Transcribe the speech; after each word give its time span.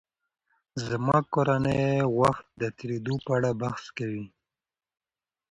زما 0.87 1.17
کورنۍ 1.33 1.83
وخت 2.19 2.45
د 2.61 2.63
تېرېدو 2.77 3.15
په 3.25 3.31
اړه 3.37 3.49
بحث 3.61 3.83
کوي. 3.97 4.25